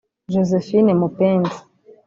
[0.33, 1.57] Josephine Mupenzi